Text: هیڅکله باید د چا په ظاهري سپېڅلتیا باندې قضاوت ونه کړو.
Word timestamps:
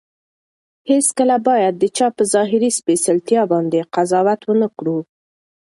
هیڅکله 0.89 1.37
باید 1.47 1.73
د 1.77 1.83
چا 1.97 2.07
په 2.17 2.23
ظاهري 2.33 2.69
سپېڅلتیا 2.79 3.41
باندې 3.51 3.87
قضاوت 3.93 4.41
ونه 4.45 4.67
کړو. 4.77 4.97